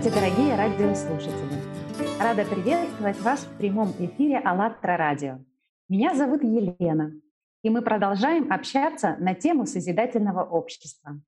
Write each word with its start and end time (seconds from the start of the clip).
Здравствуйте, 0.00 0.30
дорогие 0.30 0.56
радиослушатели! 0.56 2.18
Рада 2.18 2.46
приветствовать 2.46 3.20
вас 3.20 3.40
в 3.40 3.58
прямом 3.58 3.90
эфире 3.98 4.38
АЛЛАТРА 4.38 4.96
Радио. 4.96 5.44
Меня 5.90 6.14
зовут 6.14 6.42
Елена, 6.42 7.12
и 7.62 7.68
мы 7.68 7.82
продолжаем 7.82 8.50
общаться 8.50 9.16
на 9.18 9.34
тему 9.34 9.66
созидательного 9.66 10.42
общества. 10.42 11.20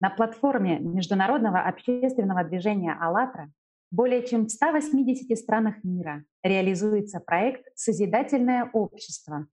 На 0.00 0.10
платформе 0.10 0.80
Международного 0.80 1.60
общественного 1.60 2.42
движения 2.42 2.98
«АЛЛАТРА» 3.00 3.52
более 3.92 4.26
чем 4.26 4.46
в 4.46 4.50
180 4.50 5.38
странах 5.38 5.76
мира 5.84 6.24
реализуется 6.42 7.20
проект 7.20 7.64
«Созидательное 7.76 8.70
общество», 8.72 9.46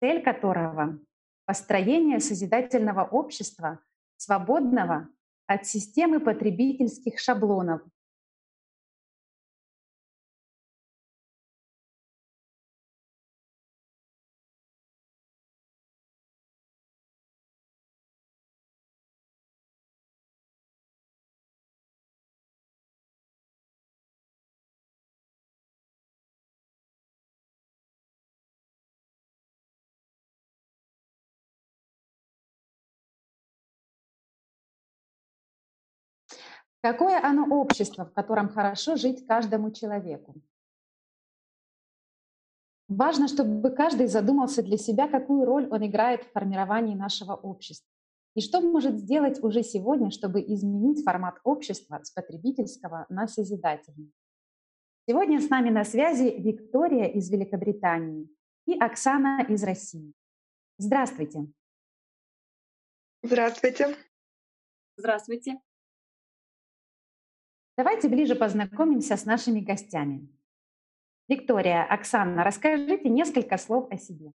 цель 0.00 0.22
которого— 0.22 1.00
построение 1.44 2.20
созидательного 2.20 3.02
общества, 3.02 3.80
свободного 4.16 5.08
от 5.50 5.66
системы 5.66 6.20
потребительских 6.20 7.18
шаблонов, 7.18 7.80
Какое 36.82 37.22
оно 37.22 37.46
общество, 37.60 38.06
в 38.06 38.12
котором 38.12 38.48
хорошо 38.48 38.96
жить 38.96 39.26
каждому 39.26 39.70
человеку? 39.70 40.34
Важно, 42.88 43.28
чтобы 43.28 43.70
каждый 43.70 44.08
задумался 44.08 44.62
для 44.62 44.76
себя, 44.76 45.06
какую 45.06 45.44
роль 45.44 45.68
он 45.70 45.86
играет 45.86 46.24
в 46.24 46.32
формировании 46.32 46.94
нашего 46.94 47.34
общества. 47.34 47.88
И 48.34 48.40
что 48.40 48.60
может 48.60 48.98
сделать 48.98 49.42
уже 49.42 49.62
сегодня, 49.62 50.10
чтобы 50.10 50.40
изменить 50.40 51.04
формат 51.04 51.38
общества 51.44 52.00
с 52.02 52.10
потребительского 52.10 53.06
на 53.08 53.28
созидательный. 53.28 54.12
Сегодня 55.08 55.40
с 55.40 55.48
нами 55.50 55.70
на 55.70 55.84
связи 55.84 56.34
Виктория 56.38 57.06
из 57.06 57.30
Великобритании 57.30 58.28
и 58.66 58.78
Оксана 58.78 59.44
из 59.48 59.62
России. 59.64 60.12
Здравствуйте. 60.78 61.46
Здравствуйте. 63.22 63.96
Здравствуйте. 64.96 65.60
Давайте 67.82 68.10
ближе 68.10 68.34
познакомимся 68.34 69.16
с 69.16 69.24
нашими 69.24 69.60
гостями. 69.60 70.28
Виктория, 71.28 71.82
Оксана, 71.82 72.44
расскажите 72.44 73.08
несколько 73.08 73.56
слов 73.56 73.90
о 73.90 73.96
себе. 73.96 74.32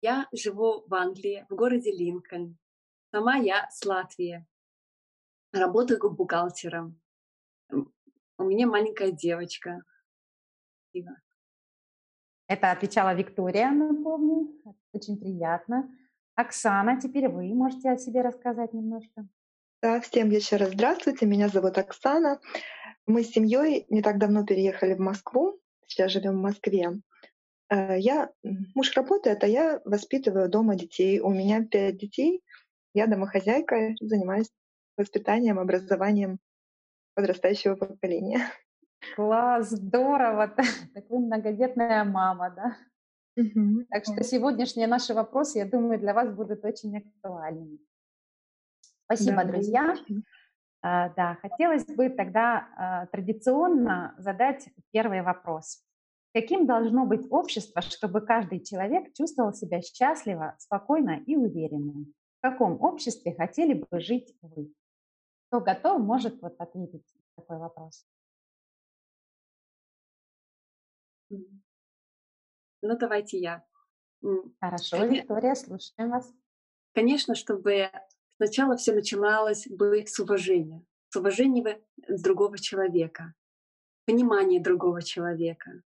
Я 0.00 0.26
живу 0.32 0.86
в 0.86 0.94
Англии, 0.94 1.44
в 1.50 1.54
городе 1.54 1.92
Линкольн. 1.92 2.56
Сама 3.10 3.36
я 3.36 3.68
с 3.68 3.84
Латвии. 3.84 4.46
Работаю 5.52 6.00
бухгалтером. 6.10 6.98
У 7.68 8.44
меня 8.44 8.66
маленькая 8.66 9.12
девочка. 9.12 9.82
Это 12.48 12.70
отвечала 12.70 13.14
Виктория, 13.14 13.70
напомню. 13.70 14.48
Очень 14.92 15.18
приятно. 15.18 15.94
Оксана, 16.36 16.98
теперь 16.98 17.28
вы 17.28 17.52
можете 17.52 17.90
о 17.90 17.98
себе 17.98 18.22
рассказать 18.22 18.72
немножко. 18.72 19.28
Да, 19.82 20.00
всем 20.00 20.30
еще 20.30 20.56
раз 20.56 20.70
здравствуйте. 20.72 21.26
Меня 21.26 21.48
зовут 21.48 21.76
Оксана. 21.76 22.40
Мы 23.06 23.22
с 23.22 23.32
семьей 23.32 23.84
не 23.90 24.00
так 24.00 24.18
давно 24.18 24.44
переехали 24.44 24.94
в 24.94 25.00
Москву. 25.00 25.60
Сейчас 25.86 26.12
живем 26.12 26.38
в 26.38 26.42
Москве. 26.42 26.92
Э, 27.68 27.98
я, 27.98 28.30
муж 28.74 28.96
работает, 28.96 29.44
а 29.44 29.46
я 29.46 29.82
воспитываю 29.84 30.48
дома 30.48 30.76
детей. 30.76 31.20
У 31.20 31.28
меня 31.28 31.62
пять 31.62 31.98
детей. 31.98 32.42
Я 32.94 33.06
домохозяйка, 33.06 33.94
занимаюсь 34.00 34.50
воспитанием, 34.96 35.58
образованием 35.58 36.38
подрастающего 37.14 37.76
поколения. 37.76 38.50
Класс, 39.14 39.70
здорово! 39.70 40.56
Так 40.94 41.04
вы 41.10 41.18
многодетная 41.18 42.04
мама, 42.04 42.50
да? 42.50 42.76
Угу. 43.42 43.84
Так 43.90 44.04
что 44.04 44.24
сегодняшние 44.24 44.86
наши 44.86 45.12
вопросы, 45.12 45.58
я 45.58 45.66
думаю, 45.66 46.00
для 46.00 46.14
вас 46.14 46.34
будут 46.34 46.64
очень 46.64 46.96
актуальными. 46.96 47.78
Спасибо, 49.06 49.44
да, 49.44 49.44
друзья. 49.44 49.96
А, 50.82 51.08
да, 51.10 51.36
хотелось 51.42 51.84
бы 51.86 52.10
тогда 52.10 52.68
а, 52.76 53.06
традиционно 53.06 54.14
задать 54.18 54.68
первый 54.92 55.22
вопрос. 55.22 55.82
Каким 56.34 56.66
должно 56.66 57.06
быть 57.06 57.26
общество, 57.30 57.80
чтобы 57.80 58.20
каждый 58.20 58.60
человек 58.60 59.12
чувствовал 59.14 59.52
себя 59.54 59.80
счастливо, 59.80 60.54
спокойно 60.58 61.22
и 61.26 61.34
уверенно? 61.34 62.04
В 62.38 62.42
каком 62.42 62.80
обществе 62.82 63.34
хотели 63.34 63.74
бы 63.74 64.00
жить 64.00 64.36
вы? 64.42 64.72
Кто 65.48 65.60
готов, 65.60 66.00
может 66.00 66.42
вот 66.42 66.54
ответить 66.60 67.06
на 67.14 67.42
такой 67.42 67.58
вопрос. 67.58 68.06
Ну, 71.30 72.98
давайте 72.98 73.38
я. 73.38 73.64
Хорошо, 74.60 75.04
Виктория, 75.06 75.54
слушаем 75.54 76.10
вас. 76.10 76.32
Конечно, 76.92 77.34
чтобы 77.34 77.90
Сначала 78.36 78.76
все 78.76 78.92
начиналось 78.92 79.66
бы 79.66 80.04
с 80.06 80.18
уважения, 80.18 80.84
с 81.08 81.16
уважения 81.16 81.80
другого 82.08 82.58
человека, 82.58 83.34
понимания 84.06 84.60
другого 84.60 85.02
человека, 85.02 85.82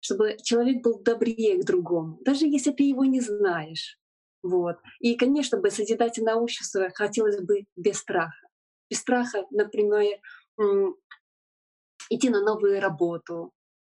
чтобы 0.00 0.36
человек 0.42 0.82
был 0.82 1.00
добрее 1.00 1.60
к 1.60 1.64
другому, 1.64 2.18
даже 2.22 2.46
если 2.46 2.72
ты 2.72 2.84
его 2.84 3.04
не 3.04 3.20
знаешь. 3.20 3.98
Вот. 4.42 4.78
И, 5.00 5.16
конечно, 5.16 5.58
бы 5.58 5.70
созидательное 5.70 6.34
общество 6.34 6.90
хотелось 6.94 7.40
бы 7.40 7.64
без 7.76 7.98
страха. 7.98 8.48
Без 8.90 8.98
страха, 8.98 9.44
например, 9.50 10.20
идти 12.10 12.28
на 12.28 12.42
новую 12.42 12.80
работу, 12.80 13.52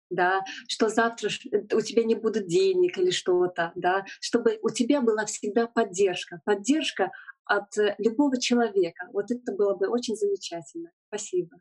да, 0.09 0.44
что 0.68 0.90
завтра 0.90 1.29
у 1.74 1.81
тебя 1.81 2.03
не 2.03 2.16
будет 2.16 2.47
денег 2.47 2.97
или 2.97 3.09
что-то, 3.12 3.72
да, 3.75 4.06
чтобы 4.22 4.59
у 4.62 4.69
тебя 4.69 5.01
была 5.01 5.25
всегда 5.25 5.68
поддержка, 5.68 6.41
поддержка 6.45 7.12
от 7.45 7.78
э, 7.78 7.95
любого 7.97 8.39
человека. 8.39 9.09
Вот 9.13 9.31
это 9.31 9.53
было 9.53 9.75
бы 9.75 9.88
очень 9.88 10.16
замечательно. 10.16 10.91
Спасибо. 11.07 11.59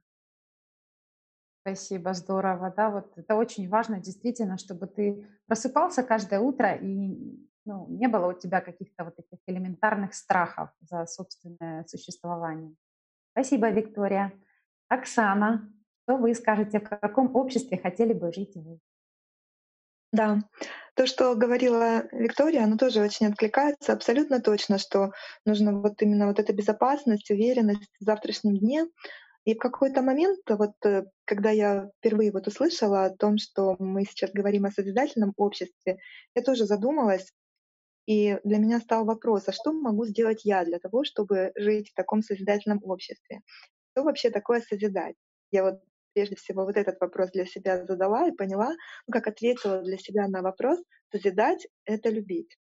Спасибо, 1.61 2.13
здорово, 2.13 2.73
да, 2.77 2.91
вот 2.91 3.17
это 3.17 3.37
очень 3.37 3.71
важно 3.71 3.99
действительно, 3.99 4.59
чтобы 4.59 4.87
ты 4.87 5.27
просыпался 5.47 6.03
каждое 6.03 6.39
утро 6.39 6.75
и 6.75 7.39
ну, 7.65 7.87
не 7.89 8.07
было 8.07 8.27
у 8.27 8.39
тебя 8.39 8.61
каких-то 8.61 9.05
вот 9.05 9.17
таких 9.17 9.39
элементарных 9.47 10.13
страхов 10.13 10.69
за 10.81 11.07
собственное 11.07 11.85
существование. 11.87 12.75
Спасибо, 13.33 13.71
Виктория. 13.71 14.33
Оксана, 14.89 15.73
что 16.03 16.19
вы 16.19 16.35
скажете, 16.35 16.81
в 16.81 16.89
каком 16.89 17.35
обществе 17.35 17.79
хотели 17.79 18.13
бы 18.13 18.31
жить 18.31 18.55
вы? 18.57 18.79
Да, 20.13 20.39
то, 20.95 21.07
что 21.07 21.35
говорила 21.35 22.05
Виктория, 22.13 22.65
оно 22.65 22.77
тоже 22.77 23.03
очень 23.03 23.27
откликается. 23.27 23.93
Абсолютно 23.93 24.41
точно, 24.41 24.79
что 24.79 25.13
нужно 25.45 25.81
вот 25.81 26.01
именно 26.01 26.27
вот 26.27 26.39
эта 26.39 26.53
безопасность, 26.53 27.31
уверенность 27.31 27.91
в 28.01 28.05
завтрашнем 28.05 28.57
дне. 28.57 28.87
И 29.45 29.55
в 29.55 29.59
какой-то 29.59 30.01
момент, 30.01 30.41
вот 30.49 30.73
э, 30.87 31.05
когда 31.27 31.51
я 31.51 31.91
впервые 31.99 32.33
вот 32.33 32.47
услышала 32.47 33.05
о 33.05 33.15
том, 33.15 33.37
что 33.37 33.77
мы 33.79 34.05
сейчас 34.05 34.31
говорим 34.33 34.65
о 34.65 34.71
созидательном 34.71 35.35
обществе, 35.37 35.99
я 36.35 36.43
тоже 36.43 36.65
задумалась, 36.65 37.31
и 38.07 38.39
для 38.45 38.59
меня 38.59 38.81
стал 38.81 39.05
вопрос, 39.05 39.49
а 39.49 39.53
что 39.53 39.73
могу 39.73 40.07
сделать 40.07 40.45
я 40.45 40.65
для 40.65 40.79
того, 40.79 41.05
чтобы 41.05 41.53
жить 41.57 41.91
в 41.91 41.95
таком 41.95 42.23
созидательном 42.23 42.81
обществе? 42.85 43.41
Что 43.93 44.05
вообще 44.05 44.31
такое 44.31 44.61
созидать? 44.61 45.17
Я 45.51 45.65
вот 45.65 45.81
прежде 46.15 46.37
всего 46.37 46.65
вот 46.65 46.77
этот 46.77 47.01
вопрос 47.01 47.31
для 47.33 47.45
себя 47.45 47.85
задала 47.85 48.29
и 48.29 48.33
поняла, 48.33 48.71
ну, 49.07 49.13
как 49.13 49.27
ответила 49.27 49.83
для 49.83 49.99
себя 49.99 50.29
на 50.29 50.43
вопрос, 50.43 50.81
созидать— 51.13 51.67
это 51.85 52.09
любить. 52.09 52.57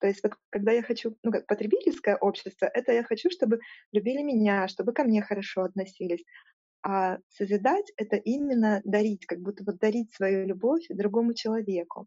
То 0.00 0.06
есть 0.06 0.22
вот 0.22 0.34
когда 0.50 0.72
я 0.72 0.82
хочу, 0.82 1.16
ну 1.24 1.32
как 1.32 1.46
потребительское 1.46 2.16
общество, 2.16 2.66
это 2.66 2.92
я 2.92 3.02
хочу, 3.02 3.30
чтобы 3.30 3.58
любили 3.92 4.22
меня, 4.22 4.68
чтобы 4.68 4.92
ко 4.92 5.04
мне 5.04 5.22
хорошо 5.22 5.62
относились. 5.62 6.24
А 6.82 7.18
созидать— 7.28 7.92
это 7.96 8.16
именно 8.16 8.80
дарить, 8.84 9.26
как 9.26 9.40
будто 9.40 9.64
вот 9.64 9.78
дарить 9.78 10.14
свою 10.14 10.46
любовь 10.46 10.86
другому 10.88 11.34
человеку. 11.34 12.06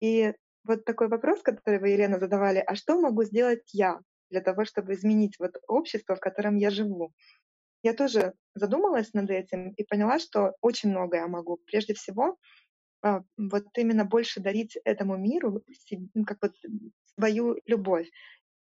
И 0.00 0.32
вот 0.64 0.84
такой 0.84 1.08
вопрос, 1.08 1.42
который 1.42 1.80
вы, 1.80 1.88
Елена, 1.88 2.20
задавали, 2.20 2.62
а 2.64 2.76
что 2.76 3.00
могу 3.00 3.24
сделать 3.24 3.68
я 3.72 3.98
для 4.30 4.40
того, 4.40 4.64
чтобы 4.64 4.94
изменить 4.94 5.38
вот 5.38 5.56
общество, 5.66 6.14
в 6.14 6.20
котором 6.20 6.56
я 6.56 6.70
живу? 6.70 7.12
Я 7.82 7.94
тоже 7.94 8.34
задумалась 8.54 9.12
над 9.14 9.30
этим 9.30 9.70
и 9.70 9.84
поняла, 9.84 10.18
что 10.18 10.54
очень 10.60 10.90
многое 10.90 11.26
могу. 11.26 11.58
Прежде 11.66 11.94
всего, 11.94 12.36
а, 13.02 13.22
вот 13.38 13.66
именно 13.76 14.04
больше 14.04 14.40
дарить 14.40 14.78
этому 14.84 15.16
миру 15.18 15.62
ну, 16.14 16.24
как 16.24 16.38
вот 16.42 16.54
свою 17.16 17.58
любовь, 17.66 18.08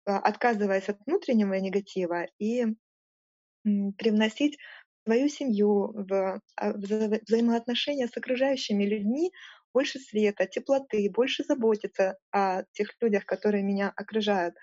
а, 0.07 0.19
отказываясь 0.19 0.89
от 0.89 0.99
внутреннего 1.07 1.55
негатива 1.55 2.27
и 2.39 2.67
привносить 3.99 4.59
свою 5.05 5.29
семью, 5.29 5.93
в 5.95 6.41
а, 6.57 6.73
вза 6.73 7.09
взаимоотношения 7.27 8.09
с 8.09 8.17
окружающими 8.17 8.85
людьми 8.85 9.33
больше 9.75 9.99
света, 9.99 10.47
теплоты, 10.47 11.11
больше 11.11 11.45
заботиться 11.45 12.19
о 12.31 12.65
тех 12.73 12.91
людях, 13.01 13.25
которые 13.27 13.63
меня 13.65 13.93
окружают. 13.97 14.55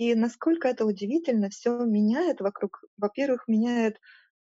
И 0.00 0.14
насколько 0.14 0.66
это 0.66 0.86
удивительно, 0.86 1.50
все 1.50 1.76
меняет 1.84 2.40
вокруг. 2.40 2.82
Во-первых, 2.96 3.46
меняет 3.48 4.00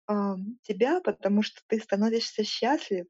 а, 0.05 0.35
тебя, 0.61 1.01
потому 1.01 1.41
что 1.41 1.61
ты 1.65 1.79
становишься 1.79 2.43
счастлив, 2.43 3.07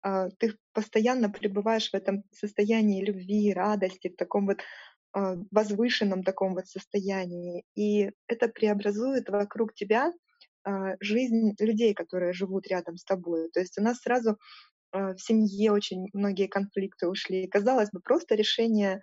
а, 0.00 0.28
ты 0.38 0.56
постоянно 0.72 1.28
пребываешь 1.28 1.90
в 1.90 1.94
этом 1.94 2.22
состоянии 2.30 3.04
любви, 3.04 3.52
радости, 3.52 4.10
в 4.10 4.16
таком 4.16 4.46
вот 4.46 4.58
а, 5.12 5.34
возвышенном 5.50 6.22
таком 6.22 6.54
вот 6.54 6.68
состоянии. 6.68 7.64
И 7.74 8.12
это 8.28 8.46
преобразует 8.46 9.28
вокруг 9.28 9.74
тебя 9.74 10.12
а, 10.62 10.94
жизнь 11.00 11.56
людей, 11.58 11.94
которые 11.94 12.32
живут 12.32 12.68
рядом 12.68 12.96
с 12.96 13.02
тобой. 13.02 13.50
То 13.50 13.58
есть 13.58 13.76
у 13.76 13.82
нас 13.82 13.98
сразу 13.98 14.38
в 14.92 15.18
семье 15.18 15.72
очень 15.72 16.06
многие 16.12 16.46
конфликты 16.46 17.08
ушли. 17.08 17.48
Казалось 17.48 17.90
бы, 17.90 17.98
просто 18.00 18.36
решение 18.36 19.00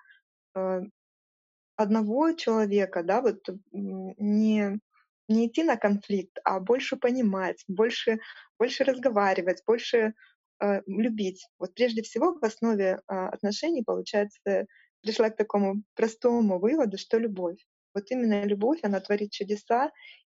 одного 1.76 2.34
человека, 2.34 3.04
да, 3.04 3.22
вот 3.22 3.40
не, 3.72 4.80
не 5.28 5.48
идти 5.48 5.64
на 5.64 5.78
конфликт, 5.78 6.38
а 6.44 6.60
больше 6.60 6.98
понимать, 6.98 7.64
больше, 7.68 8.20
больше 8.60 8.84
разговаривать, 8.84 9.64
больше 9.66 10.14
э, 10.60 10.82
любить. 10.86 11.48
Вот 11.60 11.74
прежде 11.74 12.02
всего 12.02 12.34
в 12.34 12.44
основе 12.44 12.86
э, 12.86 13.14
отношений, 13.14 13.84
получается, 13.84 14.68
пришла 15.02 15.30
к 15.30 15.38
такому 15.38 15.84
простому 15.96 16.60
выводу, 16.60 16.98
что 16.98 17.18
любовь. 17.18 17.58
Вот 17.94 18.10
именно 18.10 18.44
любовь, 18.46 18.80
она 18.84 19.00
творит 19.00 19.32
чудеса, 19.32 19.92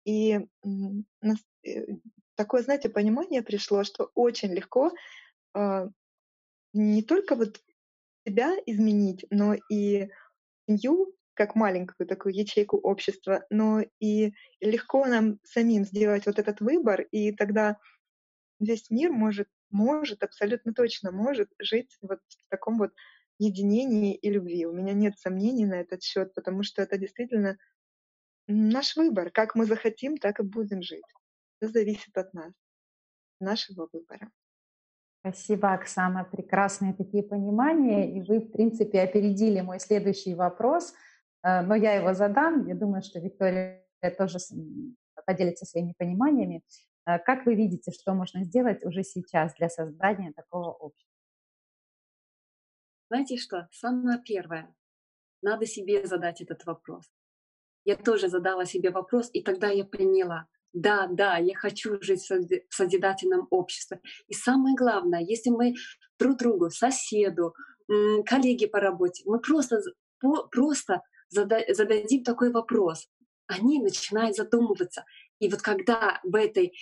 и 0.05 0.39
э, 0.39 1.85
такое, 2.35 2.61
знаете, 2.61 2.89
понимание 2.89 3.41
пришло, 3.41 3.83
что 3.83 4.11
очень 4.13 4.53
легко 4.53 4.91
э, 5.55 5.89
не 6.73 7.03
только 7.03 7.35
вот 7.35 7.61
себя 8.25 8.53
изменить, 8.65 9.25
но 9.29 9.55
и 9.69 10.09
семью, 10.67 11.13
как 11.35 11.55
маленькую 11.55 12.07
такую 12.07 12.33
ячейку 12.33 12.77
общества, 12.77 13.45
но 13.49 13.81
и 13.99 14.33
легко 14.59 15.05
нам 15.05 15.39
самим 15.43 15.85
сделать 15.85 16.25
вот 16.25 16.39
этот 16.39 16.61
выбор, 16.61 17.01
и 17.01 17.31
тогда 17.31 17.77
весь 18.59 18.89
мир 18.89 19.11
может, 19.11 19.47
может, 19.69 20.23
абсолютно 20.23 20.73
точно 20.73 21.11
может 21.11 21.49
жить 21.59 21.97
вот 22.01 22.19
в 22.27 22.49
таком 22.49 22.77
вот 22.77 22.91
единении 23.37 24.15
и 24.15 24.29
любви. 24.31 24.65
У 24.65 24.73
меня 24.73 24.93
нет 24.93 25.19
сомнений 25.19 25.65
на 25.65 25.75
этот 25.75 26.01
счет, 26.01 26.33
потому 26.33 26.63
что 26.63 26.81
это 26.81 26.97
действительно 26.97 27.57
Наш 28.47 28.95
выбор. 28.95 29.31
Как 29.31 29.55
мы 29.55 29.65
захотим, 29.65 30.17
так 30.17 30.39
и 30.39 30.43
будем 30.43 30.83
жить. 30.83 31.05
Это 31.59 31.71
зависит 31.71 32.15
от 32.15 32.33
нас, 32.33 32.53
нашего 33.39 33.89
выбора. 33.91 34.29
Спасибо, 35.21 35.73
Оксана. 35.73 36.23
Прекрасные 36.23 36.93
такие 36.93 37.23
понимания. 37.23 38.15
И 38.15 38.21
вы, 38.21 38.41
в 38.41 38.51
принципе, 38.51 39.01
опередили 39.01 39.61
мой 39.61 39.79
следующий 39.79 40.35
вопрос, 40.35 40.93
но 41.61 41.75
я 41.75 41.93
его 41.93 42.13
задам. 42.13 42.67
Я 42.67 42.75
думаю, 42.75 43.01
что 43.03 43.19
Виктория 43.19 43.85
тоже 44.17 44.39
поделится 45.25 45.65
своими 45.65 45.93
пониманиями. 45.97 46.63
Э, 47.05 47.19
как 47.19 47.45
вы 47.45 47.55
видите, 47.55 47.91
что 47.91 48.13
можно 48.13 48.43
сделать 48.43 48.85
уже 48.85 49.03
сейчас 49.03 49.53
для 49.55 49.69
создания 49.69 50.33
такого 50.33 50.71
общества? 50.71 51.11
Знаете 53.09 53.37
что? 53.37 53.67
Самое 53.71 54.19
первое. 54.21 54.73
Надо 55.41 55.65
себе 55.65 56.05
задать 56.07 56.41
этот 56.41 56.65
вопрос 56.65 57.05
я 57.85 57.95
тоже 57.95 58.27
задала 58.27 58.65
себе 58.65 58.89
вопрос, 58.89 59.29
и 59.31 59.41
тогда 59.41 59.69
я 59.69 59.85
поняла, 59.85 60.47
да, 60.73 61.07
да, 61.07 61.37
я 61.37 61.55
хочу 61.55 62.01
жить 62.01 62.21
в 62.21 62.75
созидательном 62.75 63.47
обществе. 63.51 64.01
И 64.27 64.33
самое 64.33 64.75
главное, 64.75 65.21
если 65.21 65.51
мы 65.51 65.75
друг 66.19 66.37
другу, 66.37 66.69
соседу, 66.69 67.53
коллеге 68.25 68.67
по 68.67 68.79
работе, 68.79 69.23
мы 69.25 69.39
просто, 69.39 69.79
просто 70.51 71.01
зададим 71.35 72.23
такой 72.23 72.51
вопрос, 72.51 73.07
они 73.47 73.81
начинают 73.81 74.35
задумываться. 74.35 75.05
И 75.39 75.49
вот 75.49 75.61
когда 75.61 76.19
в 76.23 76.35
этой 76.35 76.73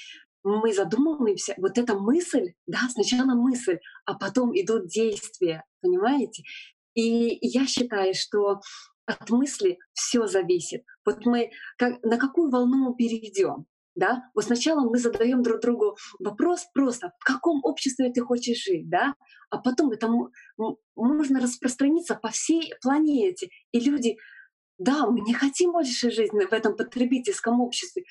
мы 0.43 0.73
задумываемся, 0.73 1.55
вот 1.57 1.77
эта 1.77 1.97
мысль, 1.97 2.53
да, 2.67 2.79
сначала 2.89 3.33
мысль, 3.33 3.79
а 4.05 4.13
потом 4.13 4.51
идут 4.53 4.87
действия, 4.87 5.63
понимаете? 5.81 6.43
И 6.95 7.37
я 7.41 7.65
считаю, 7.65 8.13
что 8.13 8.59
от 9.05 9.29
мысли 9.29 9.79
все 9.93 10.27
зависит. 10.27 10.83
Вот 11.05 11.25
мы 11.25 11.51
как, 11.77 12.03
на 12.03 12.17
какую 12.17 12.49
волну 12.49 12.89
мы 12.89 12.95
перейдем. 12.95 13.65
Да? 13.95 14.23
Вот 14.33 14.45
сначала 14.45 14.81
мы 14.81 14.97
задаем 14.97 15.43
друг 15.43 15.61
другу 15.61 15.97
вопрос 16.19 16.65
просто, 16.73 17.11
в 17.19 17.23
каком 17.23 17.63
обществе 17.63 18.11
ты 18.11 18.21
хочешь 18.21 18.63
жить, 18.63 18.89
да? 18.89 19.13
а 19.53 19.59
потом 19.59 19.91
это 19.91 20.09
можно 20.95 21.39
распространиться 21.39 22.15
по 22.15 22.29
всей 22.29 22.73
планете. 22.81 23.49
И 23.71 23.79
люди, 23.79 24.17
да, 24.77 25.07
мы 25.07 25.21
не 25.21 25.33
хотим 25.33 25.71
больше 25.71 26.11
жить 26.11 26.31
в 26.31 26.53
этом 26.53 26.75
потребительском 26.75 27.61
обществе, 27.61 28.03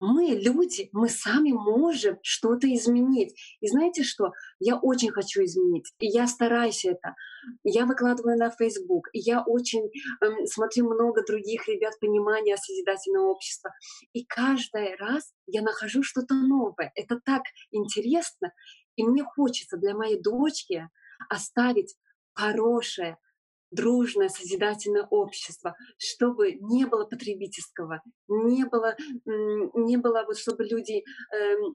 мы, 0.00 0.26
люди, 0.34 0.90
мы 0.92 1.08
сами 1.08 1.52
можем 1.52 2.18
что-то 2.22 2.72
изменить. 2.74 3.34
И 3.60 3.68
знаете 3.68 4.02
что? 4.02 4.32
Я 4.58 4.76
очень 4.76 5.10
хочу 5.10 5.42
изменить, 5.44 5.92
и 5.98 6.06
я 6.06 6.26
стараюсь 6.26 6.84
это. 6.84 7.14
Я 7.62 7.86
выкладываю 7.86 8.36
на 8.36 8.50
Facebook, 8.50 9.08
и 9.12 9.20
я 9.20 9.42
очень 9.42 9.90
эм, 10.20 10.46
смотрю 10.46 10.92
много 10.92 11.24
других 11.24 11.66
ребят 11.68 11.94
понимания 12.00 12.56
созидательного 12.56 13.30
общества. 13.30 13.70
И 14.12 14.24
каждый 14.26 14.96
раз 14.96 15.32
я 15.46 15.62
нахожу 15.62 16.02
что-то 16.02 16.34
новое. 16.34 16.92
Это 16.94 17.18
так 17.24 17.42
интересно. 17.70 18.52
И 18.96 19.04
мне 19.04 19.24
хочется 19.24 19.76
для 19.76 19.94
моей 19.94 20.20
дочки 20.20 20.88
оставить 21.30 21.96
хорошее, 22.34 23.16
дружное, 23.74 24.28
созидательное 24.28 25.06
общество, 25.10 25.74
чтобы 25.98 26.52
не 26.52 26.84
было 26.86 27.04
потребительского, 27.04 28.02
не 28.28 28.64
было, 28.64 28.96
не 29.26 29.96
было 29.96 30.24
вот, 30.26 30.38
чтобы 30.38 30.64
люди 30.64 31.04
эм, 31.32 31.74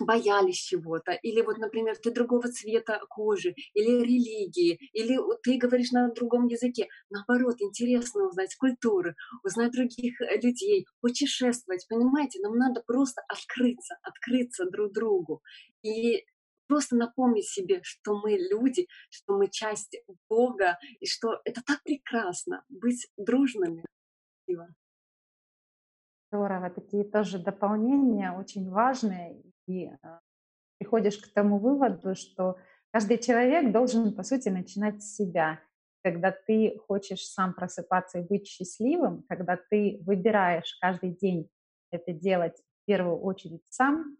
боялись 0.00 0.56
чего-то, 0.56 1.12
или 1.12 1.40
вот, 1.42 1.58
например, 1.58 1.96
ты 1.96 2.10
другого 2.10 2.48
цвета 2.48 3.00
кожи, 3.08 3.54
или 3.74 4.02
религии, 4.02 4.78
или 4.92 5.18
ты 5.42 5.56
говоришь 5.56 5.92
на 5.92 6.10
другом 6.10 6.46
языке. 6.46 6.88
Наоборот, 7.10 7.56
интересно 7.60 8.28
узнать 8.28 8.54
культуры, 8.56 9.14
узнать 9.42 9.72
других 9.72 10.20
э, 10.20 10.40
людей, 10.40 10.86
путешествовать, 11.00 11.86
понимаете? 11.88 12.40
Нам 12.40 12.56
надо 12.56 12.82
просто 12.86 13.22
открыться, 13.28 13.96
открыться 14.02 14.64
друг 14.70 14.92
другу. 14.92 15.42
И 15.82 16.24
просто 16.66 16.96
напомнить 16.96 17.48
себе, 17.48 17.80
что 17.82 18.18
мы 18.18 18.32
люди, 18.32 18.86
что 19.10 19.36
мы 19.36 19.48
часть 19.48 19.96
Бога, 20.28 20.78
и 21.00 21.06
что 21.06 21.40
это 21.44 21.62
так 21.66 21.82
прекрасно 21.82 22.64
быть 22.68 23.08
дружными. 23.16 23.84
Здорово, 26.32 26.70
такие 26.70 27.04
тоже 27.04 27.38
дополнения 27.38 28.32
очень 28.32 28.68
важные. 28.68 29.42
И 29.66 29.86
э, 29.86 29.96
приходишь 30.78 31.18
к 31.18 31.32
тому 31.32 31.58
выводу, 31.58 32.14
что 32.14 32.56
каждый 32.92 33.18
человек 33.18 33.72
должен, 33.72 34.14
по 34.14 34.22
сути, 34.22 34.48
начинать 34.48 35.02
с 35.02 35.14
себя. 35.14 35.60
Когда 36.02 36.30
ты 36.30 36.78
хочешь 36.86 37.26
сам 37.26 37.54
просыпаться 37.54 38.18
и 38.18 38.26
быть 38.26 38.46
счастливым, 38.46 39.24
когда 39.28 39.56
ты 39.56 40.00
выбираешь 40.04 40.76
каждый 40.80 41.10
день 41.10 41.48
это 41.90 42.12
делать 42.12 42.58
в 42.58 42.86
первую 42.86 43.18
очередь 43.18 43.64
сам, 43.70 44.16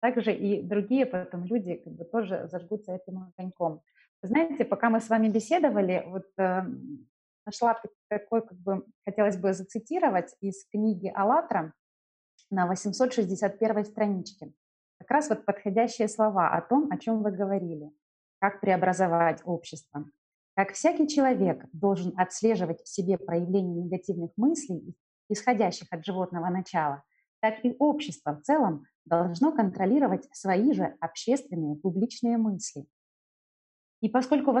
также 0.00 0.34
и 0.34 0.62
другие 0.62 1.06
потом 1.06 1.44
люди 1.44 1.76
как 1.76 1.92
бы 1.92 2.04
тоже 2.04 2.48
зажгутся 2.50 2.92
этим 2.92 3.32
огоньком. 3.36 3.82
Знаете, 4.22 4.64
пока 4.64 4.90
мы 4.90 5.00
с 5.00 5.08
вами 5.08 5.28
беседовали, 5.28 6.04
вот 6.06 6.26
э, 6.38 6.62
нашла 7.44 7.80
такой, 8.08 8.42
как 8.42 8.58
бы, 8.58 8.84
хотелось 9.04 9.36
бы 9.36 9.52
зацитировать 9.52 10.34
из 10.40 10.66
книги 10.68 11.12
«АЛЛАТРА» 11.14 11.72
на 12.50 12.66
861 12.66 13.84
страничке. 13.84 14.52
Как 14.98 15.10
раз 15.10 15.28
вот 15.28 15.44
подходящие 15.44 16.08
слова 16.08 16.48
о 16.48 16.60
том, 16.60 16.90
о 16.90 16.98
чем 16.98 17.22
вы 17.22 17.30
говорили. 17.30 17.90
Как 18.40 18.60
преобразовать 18.60 19.40
общество. 19.44 20.04
Как 20.54 20.72
всякий 20.72 21.06
человек 21.06 21.64
должен 21.72 22.18
отслеживать 22.18 22.80
в 22.82 22.88
себе 22.88 23.18
проявление 23.18 23.84
негативных 23.84 24.30
мыслей, 24.36 24.94
исходящих 25.28 25.88
от 25.90 26.04
животного 26.04 26.48
начала, 26.48 27.02
так 27.40 27.64
и 27.64 27.74
общество 27.78 28.36
в 28.36 28.42
целом 28.42 28.84
должно 29.04 29.52
контролировать 29.52 30.28
свои 30.32 30.72
же 30.72 30.96
общественные 31.00 31.76
публичные 31.76 32.36
мысли. 32.38 32.86
И 34.00 34.08
поскольку 34.08 34.52
в, 34.52 34.60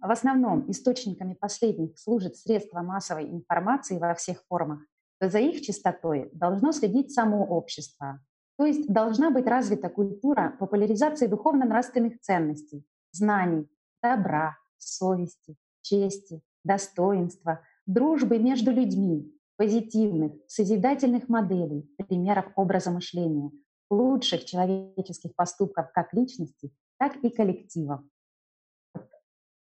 основном 0.00 0.70
источниками 0.70 1.34
последних 1.34 1.98
служат 1.98 2.36
средства 2.36 2.80
массовой 2.80 3.24
информации 3.30 3.98
во 3.98 4.14
всех 4.14 4.44
формах, 4.46 4.80
то 5.18 5.30
за 5.30 5.38
их 5.38 5.62
чистотой 5.62 6.30
должно 6.32 6.72
следить 6.72 7.12
само 7.12 7.44
общество. 7.44 8.20
То 8.56 8.66
есть 8.66 8.86
должна 8.86 9.30
быть 9.30 9.46
развита 9.46 9.88
культура 9.88 10.54
популяризации 10.60 11.26
духовно-нравственных 11.26 12.20
ценностей, 12.20 12.84
знаний, 13.10 13.68
добра, 14.02 14.56
совести, 14.78 15.56
чести, 15.80 16.42
достоинства, 16.62 17.62
дружбы 17.86 18.38
между 18.38 18.70
людьми, 18.70 19.33
позитивных, 19.56 20.32
созидательных 20.46 21.28
моделей, 21.28 21.88
примеров 22.08 22.46
образа 22.56 22.90
мышления, 22.90 23.50
лучших 23.90 24.44
человеческих 24.44 25.34
поступков 25.34 25.92
как 25.92 26.12
личности, 26.12 26.72
так 26.98 27.16
и 27.16 27.30
коллективов. 27.30 28.00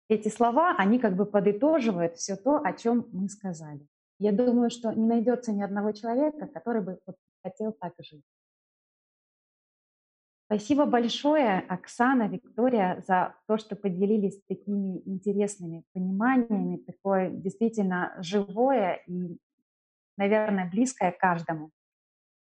Эти 0.08 0.28
слова, 0.28 0.74
они 0.76 0.98
как 0.98 1.16
бы 1.16 1.24
подытоживают 1.24 2.16
все 2.16 2.36
то, 2.36 2.56
о 2.56 2.72
чем 2.72 3.08
мы 3.12 3.28
сказали. 3.28 3.86
Я 4.18 4.32
думаю, 4.32 4.68
что 4.70 4.92
не 4.92 5.06
найдется 5.06 5.52
ни 5.52 5.62
одного 5.62 5.92
человека, 5.92 6.46
который 6.46 6.82
бы 6.82 6.98
хотел 7.42 7.72
так 7.72 7.94
жить. 8.00 8.24
Спасибо 10.46 10.84
большое, 10.84 11.60
Оксана, 11.60 12.26
Виктория, 12.26 13.04
за 13.06 13.36
то, 13.46 13.56
что 13.56 13.76
поделились 13.76 14.42
такими 14.48 15.00
интересными 15.06 15.84
пониманиями, 15.92 16.78
такое 16.78 17.30
действительно 17.30 18.16
живое 18.18 19.00
и, 19.06 19.38
наверное, 20.20 20.68
близкое 20.70 21.12
каждому. 21.12 21.70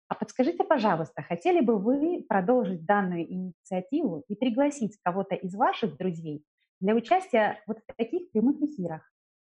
А 0.06 0.14
подскажите, 0.14 0.62
пожалуйста, 0.62 1.22
хотели 1.22 1.60
бы 1.60 1.76
вы 1.76 2.24
продолжить 2.28 2.84
данную 2.84 3.24
инициативу 3.30 4.24
и 4.28 4.36
пригласить 4.36 4.96
кого-то 5.02 5.34
из 5.34 5.54
ваших 5.56 5.96
друзей 5.96 6.44
для 6.80 6.94
участия 6.94 7.62
вот 7.66 7.80
в 7.80 7.94
таких 7.96 8.30
прямых 8.30 8.62
эфирах, 8.62 9.02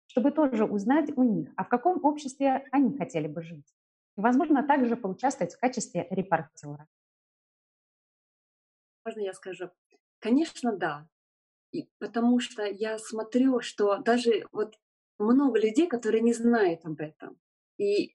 чтобы 0.08 0.32
тоже 0.32 0.64
узнать 0.64 1.16
у 1.16 1.22
них, 1.22 1.52
а 1.56 1.64
в 1.64 1.68
каком 1.68 2.04
обществе 2.04 2.66
они 2.72 2.96
хотели 2.98 3.28
бы 3.28 3.42
жить? 3.42 3.72
И, 4.16 4.20
возможно, 4.20 4.66
также 4.66 4.96
поучаствовать 4.96 5.54
в 5.54 5.60
качестве 5.60 6.08
репортера. 6.10 6.88
Можно 9.04 9.20
я 9.20 9.34
скажу? 9.34 9.70
Конечно, 10.18 10.76
да. 10.76 11.06
И 11.70 11.88
потому 11.98 12.40
что 12.40 12.64
я 12.64 12.98
смотрю, 12.98 13.60
что 13.60 13.98
даже 13.98 14.46
вот 14.50 14.80
много 15.18 15.60
людей, 15.60 15.86
которые 15.86 16.22
не 16.22 16.32
знают 16.32 16.84
об 16.84 17.00
этом. 17.00 17.38
И 17.78 18.14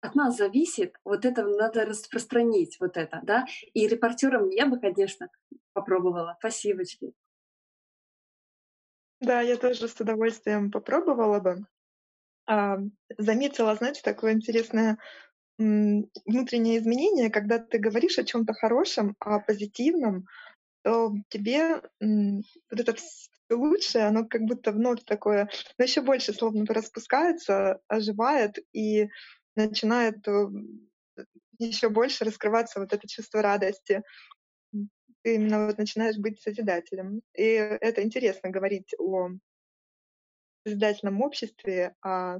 от 0.00 0.14
нас 0.14 0.36
зависит, 0.36 0.96
вот 1.04 1.24
это 1.24 1.44
надо 1.46 1.84
распространить, 1.84 2.78
вот 2.80 2.96
это, 2.96 3.20
да. 3.22 3.46
И 3.72 3.86
репортером 3.86 4.50
я 4.50 4.66
бы, 4.66 4.80
конечно, 4.80 5.28
попробовала. 5.72 6.36
Спасибочки. 6.40 7.12
Да, 9.20 9.40
я 9.40 9.56
тоже 9.56 9.86
с 9.86 10.00
удовольствием 10.00 10.70
попробовала 10.70 11.38
бы. 11.38 11.66
А, 12.46 12.78
заметила, 13.18 13.74
знаете, 13.76 14.02
такое 14.02 14.32
интересное 14.32 14.98
внутреннее 15.58 16.78
изменение, 16.78 17.30
когда 17.30 17.58
ты 17.58 17.78
говоришь 17.78 18.18
о 18.18 18.24
чем-то 18.24 18.52
хорошем, 18.54 19.14
о 19.20 19.38
позитивном, 19.38 20.26
то 20.82 21.12
тебе 21.28 21.82
вот 22.00 22.80
это 22.80 22.94
лучшее, 23.54 24.06
оно 24.06 24.26
как 24.26 24.42
будто 24.42 24.72
вновь 24.72 25.04
такое, 25.04 25.48
но 25.78 25.84
еще 25.84 26.00
больше 26.00 26.32
словно 26.32 26.64
распускается, 26.66 27.80
оживает 27.88 28.58
и 28.72 29.08
начинает 29.56 30.26
э, 30.28 30.46
еще 31.58 31.88
больше 31.88 32.24
раскрываться 32.24 32.80
вот 32.80 32.92
это 32.92 33.08
чувство 33.08 33.42
радости. 33.42 34.02
Ты 34.72 35.34
именно 35.36 35.66
вот 35.66 35.78
начинаешь 35.78 36.18
быть 36.18 36.40
созидателем. 36.40 37.22
И 37.34 37.44
это 37.44 38.02
интересно 38.02 38.50
говорить 38.50 38.94
о 38.98 39.30
созидательном 40.64 41.20
обществе, 41.22 41.94
о 42.00 42.38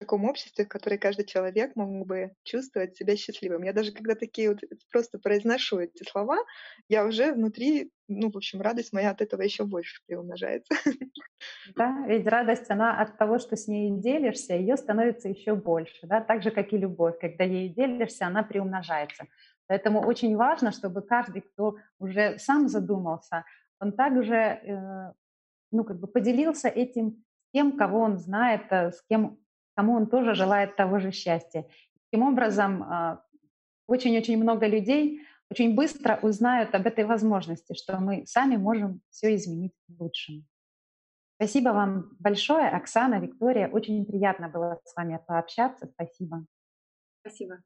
таком 0.00 0.24
обществе, 0.24 0.64
в 0.64 0.68
котором 0.68 0.98
каждый 0.98 1.26
человек 1.26 1.76
мог 1.76 2.06
бы 2.06 2.32
чувствовать 2.42 2.96
себя 2.96 3.16
счастливым. 3.16 3.62
Я 3.62 3.72
даже 3.72 3.92
когда 3.92 4.14
такие 4.14 4.48
вот 4.48 4.60
просто 4.90 5.18
произношу 5.18 5.78
эти 5.78 6.02
слова, 6.08 6.38
я 6.88 7.04
уже 7.04 7.32
внутри, 7.32 7.92
ну, 8.08 8.30
в 8.30 8.36
общем, 8.36 8.62
радость 8.62 8.94
моя 8.94 9.10
от 9.10 9.20
этого 9.20 9.42
еще 9.42 9.64
больше 9.64 10.00
приумножается. 10.06 10.74
Да, 11.74 12.04
ведь 12.06 12.26
радость, 12.26 12.70
она 12.70 13.00
от 13.00 13.16
того, 13.16 13.38
что 13.38 13.56
с 13.56 13.66
ней 13.66 13.90
делишься, 13.90 14.54
ее 14.54 14.76
становится 14.76 15.28
еще 15.28 15.54
больше, 15.54 16.06
да, 16.06 16.20
так 16.20 16.42
же, 16.42 16.50
как 16.50 16.72
и 16.72 16.78
любовь. 16.78 17.18
Когда 17.18 17.44
ей 17.44 17.68
делишься, 17.68 18.26
она 18.26 18.42
приумножается. 18.42 19.26
Поэтому 19.66 20.00
очень 20.00 20.36
важно, 20.36 20.72
чтобы 20.72 21.00
каждый, 21.00 21.42
кто 21.42 21.76
уже 21.98 22.38
сам 22.38 22.68
задумался, 22.68 23.44
он 23.78 23.92
также, 23.92 24.34
э, 24.34 25.12
ну, 25.70 25.84
как 25.84 25.98
бы 26.00 26.08
поделился 26.08 26.68
этим 26.68 27.24
тем, 27.54 27.76
кого 27.76 28.00
он 28.00 28.18
знает, 28.18 28.62
э, 28.70 28.90
с 28.90 29.02
кем 29.08 29.38
кому 29.76 29.94
он 29.94 30.06
тоже 30.06 30.34
желает 30.34 30.76
того 30.76 30.98
же 30.98 31.10
счастья. 31.10 31.66
Таким 32.10 32.26
образом, 32.26 32.82
а, 32.82 33.24
очень-очень 33.86 34.40
много 34.40 34.66
людей 34.66 35.22
очень 35.50 35.74
быстро 35.74 36.18
узнают 36.22 36.74
об 36.74 36.86
этой 36.86 37.04
возможности, 37.04 37.74
что 37.74 37.98
мы 37.98 38.24
сами 38.26 38.56
можем 38.56 39.00
все 39.10 39.34
изменить 39.34 39.72
к 39.72 40.00
лучшему. 40.00 40.44
Спасибо 41.36 41.70
вам 41.70 42.10
большое, 42.18 42.68
Оксана, 42.68 43.18
Виктория. 43.18 43.68
Очень 43.68 44.04
приятно 44.04 44.48
было 44.48 44.80
с 44.84 44.94
вами 44.94 45.18
пообщаться. 45.26 45.88
Спасибо. 45.94 46.44
Спасибо. 47.20 47.62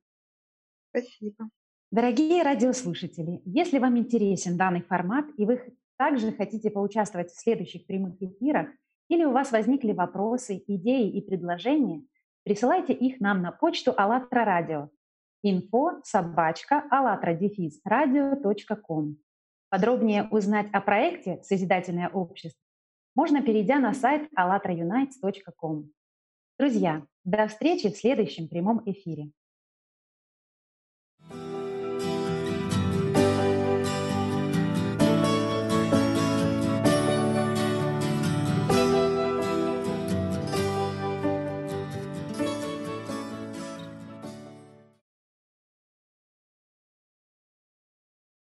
Спасибо. 0.91 1.51
Дорогие 1.91 2.43
радиослушатели, 2.43 3.43
если 3.45 3.79
вам 3.79 3.99
интересен 3.99 4.57
данный 4.57 4.83
формат 4.83 5.27
и 5.37 5.45
вы 5.45 5.77
также 5.97 6.33
хотите 6.33 6.71
поучаствовать 6.71 7.31
в 7.31 7.41
следующих 7.41 7.87
прямых 7.87 8.21
эфирах, 8.21 8.69
или 9.09 9.25
у 9.25 9.33
вас 9.33 9.53
возникли 9.53 9.93
вопросы, 9.93 10.63
идеи 10.67 11.11
и 11.11 11.21
предложения, 11.21 12.05
присылайте 12.45 12.93
их 12.93 13.21
нам 13.21 13.43
на 13.43 13.53
почту 13.53 13.95
АЛЛАТРА 13.97 14.45
радио 14.45 14.89
info 15.45 16.01
собачка 16.03 16.85
radio.com. 17.87 19.17
Подробнее 19.69 20.29
узнать 20.31 20.69
о 20.73 20.81
проекте 20.81 21.43
«Созидательное 21.43 22.09
общество» 22.09 22.61
можно, 23.15 23.43
перейдя 23.43 23.79
на 23.79 23.95
сайт 23.95 24.29
allatraunites.com. 24.37 25.91
Друзья, 26.59 27.07
до 27.25 27.47
встречи 27.47 27.91
в 27.91 27.97
следующем 27.97 28.49
прямом 28.49 28.83
эфире. 28.87 29.31